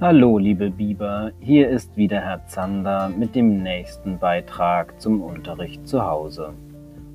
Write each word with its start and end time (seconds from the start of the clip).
Hallo 0.00 0.38
liebe 0.38 0.70
Biber, 0.70 1.30
hier 1.40 1.68
ist 1.68 1.94
wieder 1.94 2.22
Herr 2.22 2.46
Zander 2.46 3.10
mit 3.10 3.34
dem 3.34 3.62
nächsten 3.62 4.18
Beitrag 4.18 4.98
zum 4.98 5.20
Unterricht 5.20 5.86
zu 5.86 6.02
Hause. 6.02 6.54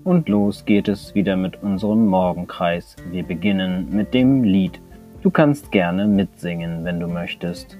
Und 0.03 0.29
los 0.29 0.65
geht 0.65 0.87
es 0.87 1.15
wieder 1.15 1.35
mit 1.35 1.63
unserem 1.63 2.05
Morgenkreis. 2.05 2.95
Wir 3.09 3.23
beginnen 3.23 3.87
mit 3.89 4.13
dem 4.13 4.43
Lied. 4.43 4.79
Du 5.23 5.31
kannst 5.31 5.71
gerne 5.71 6.05
mitsingen, 6.07 6.85
wenn 6.85 6.99
du 6.99 7.07
möchtest. 7.07 7.75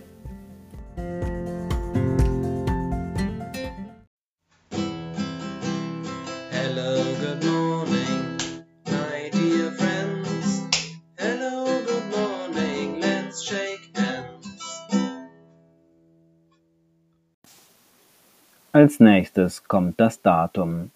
Als 18.76 19.00
nächstes 19.00 19.64
kommt 19.70 20.02
das 20.02 20.22
Datum. 20.22 20.92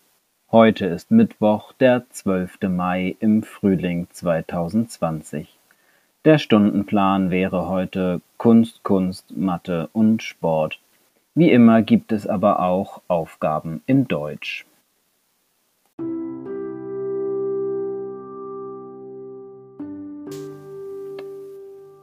Heute 0.52 0.86
ist 0.86 1.12
Mittwoch, 1.12 1.72
der 1.72 2.10
12. 2.10 2.64
Mai 2.64 3.16
im 3.22 3.42
Frühling 3.42 4.08
2020. 4.12 5.58
Der 6.26 6.40
Stundenplan 6.40 7.32
wäre 7.32 7.70
heute 7.70 8.20
Kunst, 8.36 8.84
Kunst, 8.84 9.32
Mathe 9.38 9.88
und 9.94 10.22
Sport. 10.22 10.82
Wie 11.36 11.52
immer 11.52 11.82
gibt 11.82 12.12
es 12.12 12.28
aber 12.28 12.60
auch 12.60 13.02
Aufgaben 13.08 13.82
in 13.86 14.10
Deutsch. 14.10 14.66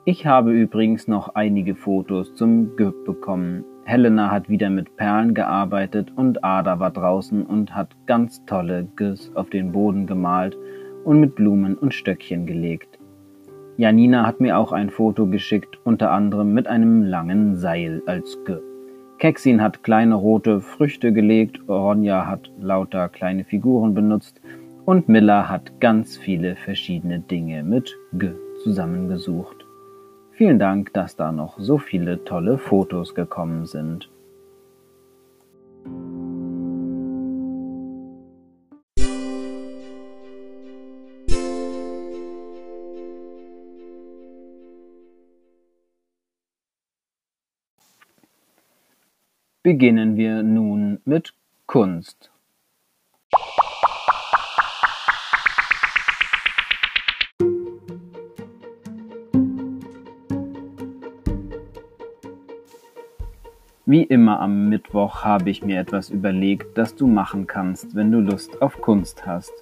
Ich 0.09 0.24
habe 0.24 0.52
übrigens 0.52 1.09
noch 1.09 1.34
einige 1.34 1.74
Fotos 1.74 2.32
zum 2.37 2.76
GÜB 2.76 3.04
bekommen. 3.04 3.65
Helena 3.82 4.30
hat 4.30 4.48
wieder 4.48 4.71
mit 4.71 4.96
Perlen 4.96 5.35
gearbeitet 5.35 6.13
und 6.15 6.45
Ada 6.45 6.79
war 6.79 6.93
draußen 6.93 7.45
und 7.45 7.74
hat 7.74 7.88
ganz 8.07 8.45
tolle 8.46 8.87
Güs 8.95 9.32
auf 9.35 9.51
den 9.51 9.73
Boden 9.73 10.07
gemalt 10.07 10.57
und 11.04 11.18
mit 11.18 11.35
Blumen 11.35 11.74
und 11.74 11.93
Stöckchen 11.93 12.46
gelegt. 12.46 13.01
Janina 13.79 14.24
hat 14.24 14.40
mir 14.40 14.57
auch 14.59 14.71
ein 14.71 14.90
Foto 14.90 15.26
geschickt, 15.26 15.80
unter 15.82 16.13
anderem 16.13 16.54
mit 16.54 16.68
einem 16.68 17.02
langen 17.02 17.57
Seil 17.57 18.01
als 18.07 18.38
G. 18.45 18.59
Keksin 19.18 19.60
hat 19.60 19.82
kleine 19.82 20.15
rote 20.15 20.60
Früchte 20.60 21.13
gelegt, 21.13 21.59
Ronja 21.68 22.29
hat 22.29 22.48
lauter 22.60 23.09
kleine 23.09 23.43
Figuren 23.43 23.93
benutzt 23.93 24.41
und 24.85 25.09
Miller 25.09 25.48
hat 25.48 25.80
ganz 25.80 26.16
viele 26.16 26.54
verschiedene 26.54 27.18
Dinge 27.18 27.65
mit 27.65 27.98
G 28.13 28.30
zusammengesucht. 28.63 29.55
Vielen 30.37 30.59
Dank, 30.59 30.92
dass 30.92 31.16
da 31.16 31.32
noch 31.32 31.59
so 31.59 31.79
viele 31.79 32.23
tolle 32.24 32.59
Fotos 32.59 33.15
gekommen 33.15 33.65
sind. 33.65 34.10
Beginnen 49.62 50.18
wir 50.18 50.42
nun 50.42 51.01
mit 51.07 51.32
Kunst. 51.64 52.30
Wie 63.88 64.03
immer 64.03 64.41
am 64.41 64.69
Mittwoch 64.69 65.22
habe 65.22 65.48
ich 65.48 65.62
mir 65.62 65.78
etwas 65.78 66.10
überlegt, 66.10 66.76
das 66.76 66.97
du 66.97 67.06
machen 67.06 67.47
kannst, 67.47 67.94
wenn 67.94 68.10
du 68.10 68.19
Lust 68.19 68.60
auf 68.60 68.80
Kunst 68.80 69.24
hast. 69.28 69.52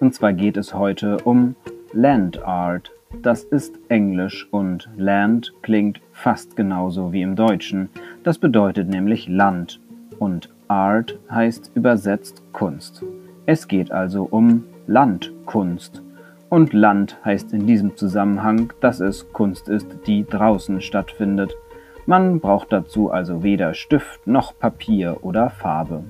Und 0.00 0.14
zwar 0.14 0.32
geht 0.32 0.56
es 0.56 0.72
heute 0.72 1.18
um 1.18 1.54
Land 1.92 2.42
Art. 2.42 2.92
Das 3.20 3.44
ist 3.44 3.78
Englisch 3.90 4.48
und 4.52 4.88
Land 4.96 5.52
klingt 5.60 6.00
fast 6.12 6.56
genauso 6.56 7.12
wie 7.12 7.20
im 7.20 7.36
Deutschen. 7.36 7.90
Das 8.24 8.38
bedeutet 8.38 8.88
nämlich 8.88 9.28
Land 9.28 9.80
und 10.18 10.48
Art 10.68 11.18
heißt 11.30 11.72
übersetzt 11.74 12.42
Kunst. 12.54 13.04
Es 13.44 13.68
geht 13.68 13.92
also 13.92 14.24
um 14.24 14.64
Landkunst. 14.86 16.02
Und 16.48 16.72
Land 16.72 17.18
heißt 17.22 17.52
in 17.52 17.66
diesem 17.66 17.96
Zusammenhang, 17.96 18.72
dass 18.80 19.00
es 19.00 19.30
Kunst 19.34 19.68
ist, 19.68 19.88
die 20.06 20.24
draußen 20.24 20.80
stattfindet. 20.80 21.54
Man 22.06 22.38
braucht 22.38 22.72
dazu 22.72 23.10
also 23.10 23.42
weder 23.42 23.74
Stift 23.74 24.28
noch 24.28 24.56
Papier 24.56 25.18
oder 25.22 25.50
Farbe. 25.50 26.04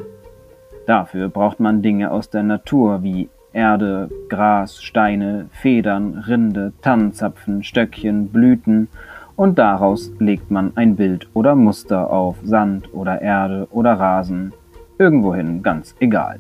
Dafür 0.87 1.29
braucht 1.29 1.59
man 1.59 1.81
Dinge 1.81 2.11
aus 2.11 2.29
der 2.29 2.43
Natur 2.43 3.03
wie 3.03 3.31
Erde, 3.55 4.11
Gras, 4.29 4.83
Steine, 4.83 5.49
Federn, 5.53 6.23
Rinde, 6.29 6.75
Tannenzapfen, 6.83 7.65
Stöckchen, 7.65 8.29
Blüten 8.29 8.89
und 9.37 9.59
daraus 9.59 10.13
legt 10.19 10.51
man 10.51 10.73
ein 10.77 10.97
Bild 10.97 11.29
oder 11.33 11.55
Muster 11.55 12.11
auf 12.11 12.37
Sand 12.45 12.93
oder 12.93 13.23
Erde 13.23 13.67
oder 13.71 13.95
Rasen, 13.95 14.53
irgendwohin 14.99 15.63
ganz 15.63 15.95
egal. 15.99 16.39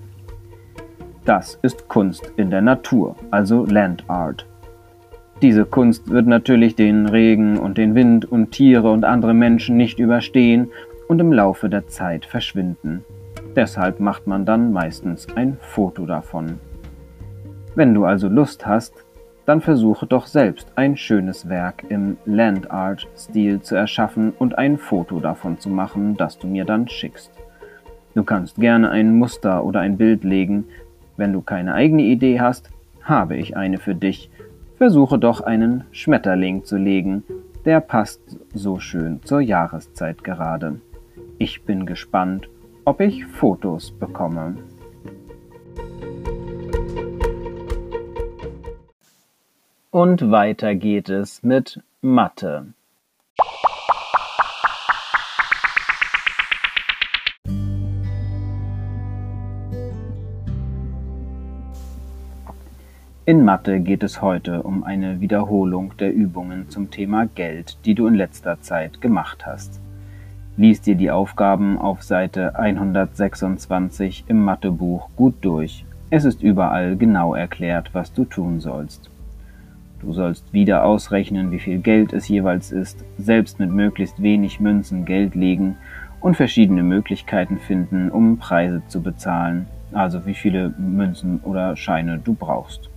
Das 1.24 1.58
ist 1.62 1.88
Kunst 1.88 2.30
in 2.36 2.50
der 2.50 2.62
Natur, 2.62 3.16
also 3.30 3.64
Land 3.64 4.04
Art. 4.08 4.46
Diese 5.42 5.66
Kunst 5.66 6.08
wird 6.08 6.26
natürlich 6.26 6.76
den 6.76 7.06
Regen 7.06 7.58
und 7.58 7.76
den 7.76 7.94
Wind 7.94 8.24
und 8.24 8.52
Tiere 8.52 8.91
und 8.91 9.04
andere 9.04 9.34
Menschen 9.34 9.76
nicht 9.76 9.98
überstehen 9.98 10.70
und 11.08 11.20
im 11.20 11.30
Laufe 11.32 11.69
der 11.69 11.88
Zeit 11.88 12.24
verschwinden. 12.24 13.04
Deshalb 13.54 14.00
macht 14.00 14.26
man 14.26 14.47
dann 14.47 14.72
meistens 14.72 15.26
ein 15.36 15.58
Foto 15.60 16.06
davon. 16.06 16.58
Wenn 17.74 17.92
du 17.92 18.04
also 18.04 18.28
Lust 18.28 18.66
hast, 18.66 18.94
dann 19.44 19.60
versuche 19.60 20.06
doch 20.06 20.26
selbst 20.26 20.72
ein 20.74 20.97
schönes 20.97 21.48
Werk 21.48 21.84
im 21.88 22.16
Land 22.24 22.70
Art 22.70 23.06
Stil 23.16 23.60
zu 23.60 23.76
erschaffen 23.76 24.32
und 24.38 24.56
ein 24.56 24.78
Foto 24.78 25.20
davon 25.20 25.58
zu 25.58 25.68
machen, 25.68 26.16
das 26.16 26.38
du 26.38 26.47
mir 26.47 26.64
dann 26.64 26.88
schickst. 26.88 27.30
Du 28.14 28.24
kannst 28.24 28.56
gerne 28.56 28.91
ein 28.91 29.18
Muster 29.18 29.64
oder 29.64 29.80
ein 29.80 29.98
Bild 29.98 30.24
legen. 30.24 30.64
Wenn 31.18 31.34
du 31.34 31.42
keine 31.42 31.74
eigene 31.74 32.03
Idee 32.03 32.41
hast, 32.41 32.70
habe 33.03 33.36
ich 33.36 33.56
eine 33.56 33.78
für 33.78 33.94
dich 33.94 34.30
Versuche 34.76 35.19
doch 35.19 35.41
einen 35.41 35.84
Schmetterling 35.91 36.64
zu 36.64 36.76
legen, 36.76 37.25
der 37.64 37.81
passt 37.81 38.38
so 38.53 38.78
schön 38.78 39.22
zur 39.22 39.41
Jahreszeit 39.41 40.22
gerade. 40.22 40.81
Ich 41.38 41.64
bin 41.64 41.87
gespannt, 41.87 42.48
ob 42.84 43.00
ich 43.00 43.25
Fotos 43.26 43.91
bekomme. 43.91 44.56
Und 49.91 50.31
weiter 50.31 50.75
geht 50.75 51.09
es 51.09 51.42
mit 51.42 51.82
Mathe. 52.03 52.75
In 63.28 63.44
Mathe 63.44 63.81
geht 63.81 64.04
es 64.04 64.22
heute 64.22 64.62
um 64.62 64.84
eine 64.84 65.20
Wiederholung 65.20 65.97
der 65.98 66.14
Übungen 66.14 66.69
zum 66.69 66.92
Thema 66.92 67.26
Geld, 67.26 67.76
die 67.84 67.97
du 67.97 68.06
in 68.06 68.14
letzter 68.14 68.60
Zeit 68.60 69.00
gemacht 69.00 69.44
hast. 69.44 69.81
Lies 70.56 70.81
dir 70.81 70.94
die 70.94 71.10
Aufgaben 71.10 71.76
auf 71.76 72.04
Seite 72.04 72.56
126 72.56 74.26
im 74.28 74.44
Mathebuch 74.44 75.09
gut 75.16 75.34
durch. 75.41 75.84
Es 76.09 76.25
ist 76.25 76.41
überall 76.41 76.97
genau 76.97 77.34
erklärt, 77.34 77.91
was 77.94 78.12
du 78.12 78.26
tun 78.26 78.60
sollst. 78.60 79.10
Du 79.98 80.12
sollst 80.12 80.53
wieder 80.53 80.84
ausrechnen, 80.84 81.50
wie 81.50 81.59
viel 81.59 81.78
Geld 81.80 82.12
es 82.12 82.28
jeweils 82.28 82.71
ist, 82.71 83.04
selbst 83.18 83.59
mit 83.59 83.72
möglichst 83.72 84.22
wenig 84.22 84.60
Münzen 84.60 85.04
Geld 85.04 85.34
legen 85.34 85.78
und 86.21 86.36
verschiedene 86.36 86.84
Möglichkeiten 86.84 87.59
finden, 87.59 88.09
um 88.09 88.39
Preise 88.39 88.83
zu 88.86 89.03
bezahlen, 89.03 89.66
also 89.91 90.27
wie 90.27 90.34
viele 90.34 90.72
Münzen 90.78 91.41
oder 91.42 91.74
Scheine 91.74 92.21
du 92.22 92.33
brauchst. 92.33 92.89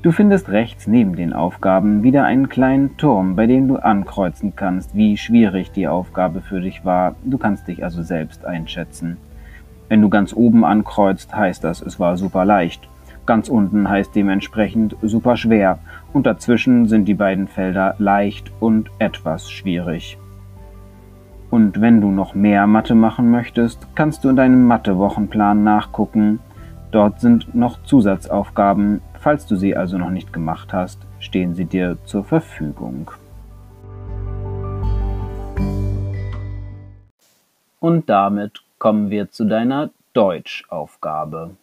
Du 0.00 0.12
findest 0.12 0.48
rechts 0.48 0.86
neben 0.86 1.16
den 1.16 1.32
Aufgaben 1.32 2.04
wieder 2.04 2.24
einen 2.24 2.48
kleinen 2.48 2.96
Turm, 2.98 3.34
bei 3.34 3.48
dem 3.48 3.66
du 3.66 3.78
ankreuzen 3.78 4.54
kannst, 4.54 4.94
wie 4.94 5.16
schwierig 5.16 5.72
die 5.72 5.88
Aufgabe 5.88 6.40
für 6.40 6.60
dich 6.60 6.84
war. 6.84 7.16
Du 7.24 7.36
kannst 7.36 7.66
dich 7.66 7.82
also 7.82 8.02
selbst 8.02 8.44
einschätzen. 8.44 9.16
Wenn 9.88 10.00
du 10.00 10.08
ganz 10.08 10.32
oben 10.32 10.64
ankreuzt, 10.64 11.34
heißt 11.34 11.64
das, 11.64 11.82
es 11.82 11.98
war 11.98 12.16
super 12.16 12.44
leicht. 12.44 12.88
Ganz 13.26 13.48
unten 13.48 13.88
heißt 13.88 14.14
dementsprechend 14.14 14.96
super 15.02 15.36
schwer 15.36 15.80
und 16.12 16.26
dazwischen 16.26 16.86
sind 16.86 17.06
die 17.06 17.14
beiden 17.14 17.48
Felder 17.48 17.96
leicht 17.98 18.52
und 18.60 18.92
etwas 19.00 19.50
schwierig. 19.50 20.16
Und 21.50 21.80
wenn 21.80 22.00
du 22.00 22.12
noch 22.12 22.34
mehr 22.36 22.68
Mathe 22.68 22.94
machen 22.94 23.32
möchtest, 23.32 23.88
kannst 23.96 24.22
du 24.22 24.28
in 24.28 24.36
deinem 24.36 24.64
Mathe-Wochenplan 24.64 25.64
nachgucken. 25.64 26.38
Dort 26.92 27.20
sind 27.20 27.54
noch 27.54 27.82
Zusatzaufgaben 27.82 29.00
Falls 29.20 29.46
du 29.46 29.56
sie 29.56 29.76
also 29.76 29.98
noch 29.98 30.10
nicht 30.10 30.32
gemacht 30.32 30.72
hast, 30.72 31.00
stehen 31.18 31.54
sie 31.54 31.64
dir 31.64 31.98
zur 32.04 32.24
Verfügung. 32.24 33.10
Und 37.80 38.08
damit 38.08 38.62
kommen 38.78 39.10
wir 39.10 39.30
zu 39.30 39.44
deiner 39.44 39.90
Deutschaufgabe. 40.12 41.56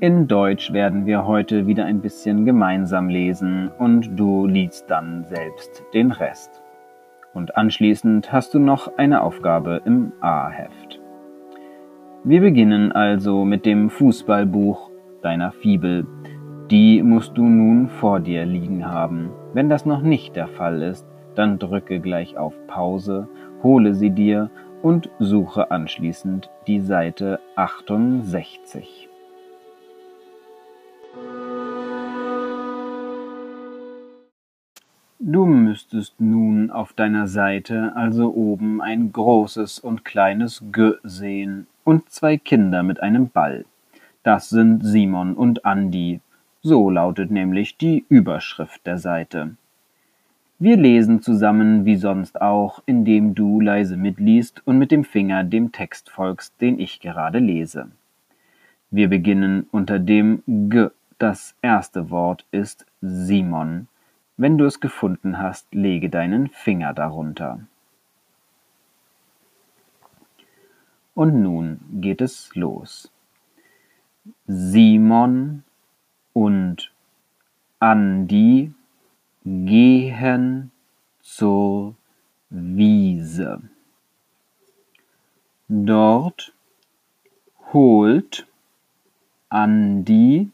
In 0.00 0.28
Deutsch 0.28 0.72
werden 0.72 1.06
wir 1.06 1.24
heute 1.26 1.66
wieder 1.66 1.86
ein 1.86 2.00
bisschen 2.02 2.44
gemeinsam 2.44 3.08
lesen 3.08 3.70
und 3.78 4.18
du 4.18 4.46
liest 4.46 4.90
dann 4.90 5.24
selbst 5.24 5.82
den 5.94 6.10
Rest. 6.10 6.63
Und 7.34 7.56
anschließend 7.56 8.32
hast 8.32 8.54
du 8.54 8.58
noch 8.58 8.96
eine 8.96 9.22
Aufgabe 9.22 9.82
im 9.84 10.12
A-Heft. 10.20 11.00
Wir 12.22 12.40
beginnen 12.40 12.92
also 12.92 13.44
mit 13.44 13.66
dem 13.66 13.90
Fußballbuch 13.90 14.90
deiner 15.20 15.52
Fibel. 15.52 16.06
Die 16.70 17.02
musst 17.02 17.36
du 17.36 17.42
nun 17.42 17.88
vor 17.88 18.20
dir 18.20 18.46
liegen 18.46 18.86
haben. 18.86 19.30
Wenn 19.52 19.68
das 19.68 19.84
noch 19.84 20.00
nicht 20.00 20.36
der 20.36 20.48
Fall 20.48 20.80
ist, 20.82 21.06
dann 21.34 21.58
drücke 21.58 22.00
gleich 22.00 22.38
auf 22.38 22.54
Pause, 22.66 23.28
hole 23.62 23.94
sie 23.94 24.10
dir 24.10 24.50
und 24.80 25.10
suche 25.18 25.70
anschließend 25.70 26.50
die 26.66 26.80
Seite 26.80 27.40
68. 27.56 29.08
Du 35.26 35.46
müsstest 35.46 36.20
nun 36.20 36.70
auf 36.70 36.92
deiner 36.92 37.26
Seite 37.28 37.96
also 37.96 38.34
oben 38.34 38.82
ein 38.82 39.10
großes 39.10 39.78
und 39.78 40.04
kleines 40.04 40.62
G 40.70 40.92
sehen 41.02 41.66
und 41.82 42.10
zwei 42.10 42.36
Kinder 42.36 42.82
mit 42.82 43.02
einem 43.02 43.30
Ball. 43.30 43.64
Das 44.22 44.50
sind 44.50 44.84
Simon 44.84 45.32
und 45.32 45.64
Andi. 45.64 46.20
So 46.60 46.90
lautet 46.90 47.30
nämlich 47.30 47.78
die 47.78 48.04
Überschrift 48.10 48.86
der 48.86 48.98
Seite. 48.98 49.56
Wir 50.58 50.76
lesen 50.76 51.22
zusammen 51.22 51.86
wie 51.86 51.96
sonst 51.96 52.42
auch, 52.42 52.82
indem 52.84 53.34
du 53.34 53.62
leise 53.62 53.96
mitliest 53.96 54.60
und 54.66 54.76
mit 54.76 54.90
dem 54.90 55.04
Finger 55.04 55.42
dem 55.42 55.72
Text 55.72 56.10
folgst, 56.10 56.60
den 56.60 56.78
ich 56.78 57.00
gerade 57.00 57.38
lese. 57.38 57.86
Wir 58.90 59.08
beginnen 59.08 59.68
unter 59.70 59.98
dem 59.98 60.42
G. 60.46 60.88
Das 61.16 61.54
erste 61.62 62.10
Wort 62.10 62.44
ist 62.50 62.84
Simon. 63.00 63.88
Wenn 64.36 64.58
du 64.58 64.64
es 64.64 64.80
gefunden 64.80 65.38
hast, 65.38 65.72
lege 65.72 66.10
deinen 66.10 66.48
Finger 66.48 66.92
darunter. 66.92 67.60
Und 71.14 71.40
nun 71.40 71.80
geht 72.00 72.20
es 72.20 72.54
los. 72.56 73.12
Simon 74.46 75.62
und 76.32 76.92
Andi 77.78 78.72
gehen 79.44 80.72
zur 81.20 81.94
Wiese. 82.50 83.62
Dort 85.68 86.52
holt 87.72 88.46
Andi 89.48 90.50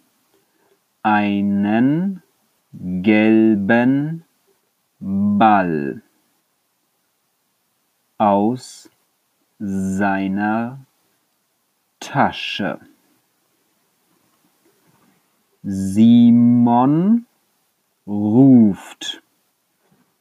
einen 1.03 2.23
gelben 2.73 4.25
Ball 4.99 6.03
aus 8.19 8.91
seiner 9.59 10.85
Tasche. 12.01 12.81
Simon 15.63 17.27
ruft, 18.07 19.23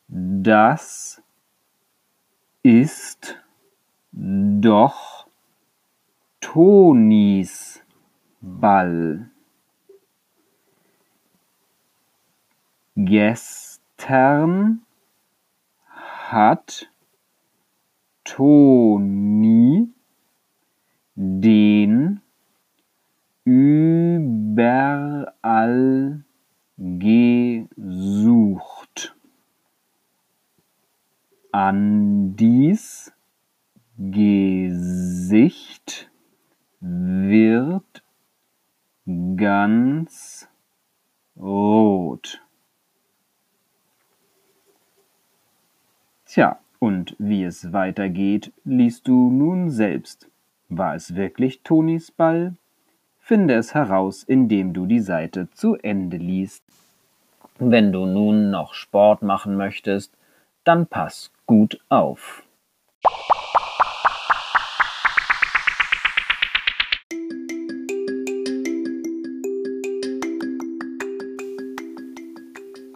das 0.07 1.22
ist 2.63 3.38
doch 4.12 5.28
Tonis 6.42 7.81
Ball. 8.42 9.30
Gestern 13.06 14.81
hat 15.88 16.92
Toni 18.25 19.88
den 21.16 22.19
überall 23.46 24.66
gesucht. 26.78 27.96
Andis 31.54 33.13
Gesicht 33.98 35.31
wird 36.81 38.04
ganz 39.38 40.50
rot. 41.38 42.42
Tja, 46.31 46.60
und 46.78 47.16
wie 47.18 47.44
es 47.44 47.74
weitergeht, 47.74 48.54
liest 48.64 49.08
du 49.08 49.31
nun 49.31 49.72
selbst. 49.72 50.30
War 50.68 50.94
es 50.94 51.16
wirklich 51.16 51.64
Tonis 51.64 52.12
Ball? 52.12 52.54
Finde 53.18 53.56
es 53.56 53.74
heraus, 53.74 54.26
indem 54.26 54.72
du 54.74 54.86
die 54.86 55.00
Seite 55.00 55.50
zu 55.50 55.76
Ende 55.78 56.18
liest. 56.18 56.64
Wenn 57.58 57.92
du 57.92 58.06
nun 58.06 58.52
noch 58.52 58.76
Sport 58.76 59.24
machen 59.24 59.58
möchtest, 59.58 60.14
dann 60.64 60.86
pass 60.86 61.31
gut 61.48 61.80
auf. 61.90 62.44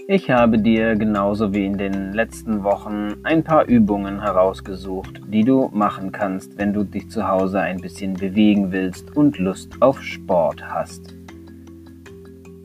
Ich 0.05 0.29
habe 0.29 0.59
dir 0.59 0.97
genauso 0.97 1.53
wie 1.53 1.65
in 1.65 1.77
den 1.77 2.11
letzten 2.11 2.65
Wochen 2.65 3.13
ein 3.23 3.41
paar 3.41 3.65
Übungen 3.67 4.21
herausgesucht, 4.21 5.21
die 5.27 5.45
du 5.45 5.69
machen 5.71 6.11
kannst, 6.11 6.57
wenn 6.57 6.73
du 6.73 6.83
dich 6.83 7.09
zu 7.09 7.25
Hause 7.25 7.61
ein 7.61 7.77
bisschen 7.77 8.15
bewegen 8.15 8.73
willst 8.73 9.15
und 9.15 9.39
Lust 9.39 9.81
auf 9.81 10.03
Sport 10.03 10.61
hast. 10.61 11.15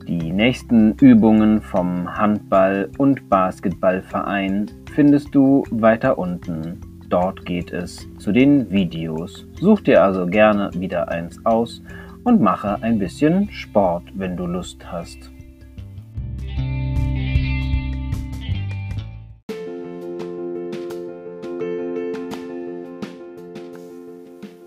Die 0.05 0.33
nächsten 0.33 0.95
Übungen 0.95 1.61
vom 1.61 2.13
Handball- 2.13 2.89
und 2.97 3.29
Basketballverein 3.29 4.69
findest 4.93 5.33
du 5.33 5.63
weiter 5.71 6.17
unten. 6.17 6.81
Dort 7.07 7.45
geht 7.45 7.71
es 7.71 8.05
zu 8.17 8.33
den 8.33 8.69
Videos. 8.69 9.47
Such 9.53 9.79
dir 9.79 10.03
also 10.03 10.25
gerne 10.25 10.71
wieder 10.73 11.07
eins 11.07 11.39
aus 11.45 11.81
und 12.25 12.41
mache 12.41 12.79
ein 12.81 12.99
bisschen 12.99 13.49
Sport, 13.49 14.03
wenn 14.13 14.35
du 14.35 14.45
Lust 14.45 14.91
hast. 14.91 15.31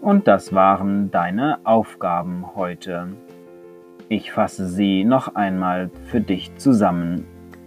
Und 0.02 0.26
das 0.26 0.52
waren 0.52 1.12
deine 1.12 1.60
Aufgaben 1.62 2.56
heute. 2.56 3.06
Ich 4.08 4.32
fasse 4.32 4.66
sie 4.66 5.04
noch 5.04 5.36
einmal 5.36 5.90
für 6.06 6.20
dich 6.20 6.56
zusammen. 6.56 7.24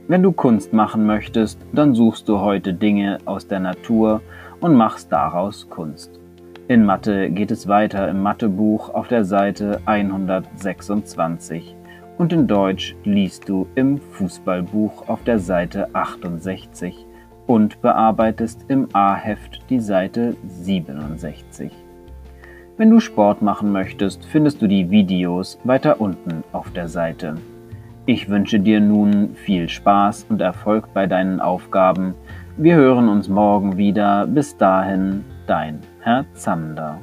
Wenn 0.09 0.21
du 0.21 0.33
Kunst 0.33 0.73
machen 0.73 1.05
möchtest, 1.05 1.57
dann 1.71 1.93
suchst 1.93 2.27
du 2.27 2.41
heute 2.41 2.73
Dinge 2.73 3.19
aus 3.23 3.47
der 3.47 3.61
Natur 3.61 4.21
und 4.59 4.75
machst 4.75 5.13
daraus 5.13 5.69
Kunst. 5.69 6.19
In 6.67 6.83
Mathe 6.83 7.29
geht 7.29 7.51
es 7.51 7.69
weiter 7.69 8.09
im 8.09 8.21
Mathebuch 8.21 8.93
auf 8.93 9.07
der 9.07 9.23
Seite 9.23 9.79
126 9.85 11.73
und 12.17 12.33
in 12.33 12.47
Deutsch 12.47 12.97
liest 13.05 13.47
du 13.47 13.65
im 13.75 13.97
Fußballbuch 13.97 15.07
auf 15.07 15.23
der 15.23 15.39
Seite 15.39 15.87
68 15.93 17.07
und 17.47 17.81
bearbeitest 17.81 18.65
im 18.67 18.89
A-Heft 18.91 19.61
die 19.69 19.79
Seite 19.79 20.35
67. 20.45 21.84
Wenn 22.77 22.89
du 22.89 22.99
Sport 22.99 23.41
machen 23.41 23.71
möchtest, 23.71 24.25
findest 24.25 24.61
du 24.61 24.67
die 24.67 24.89
Videos 24.89 25.57
weiter 25.63 26.01
unten 26.01 26.43
auf 26.51 26.71
der 26.71 26.89
Seite. 26.89 27.35
Ich 28.05 28.27
wünsche 28.27 28.59
dir 28.59 28.81
nun 28.81 29.33
viel 29.33 29.69
Spaß 29.69 30.25
und 30.27 30.41
Erfolg 30.41 30.93
bei 30.93 31.07
deinen 31.07 31.39
Aufgaben. 31.39 32.15
Wir 32.57 32.75
hören 32.75 33.07
uns 33.07 33.29
morgen 33.29 33.77
wieder. 33.77 34.27
Bis 34.27 34.57
dahin, 34.57 35.23
dein 35.47 35.79
Herr 36.01 36.25
Zander. 36.33 36.99